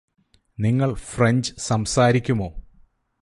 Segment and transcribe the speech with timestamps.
[0.57, 2.49] നിങ്ങള് ഫ്രഞ്ച് സംസാരിക്കുമോ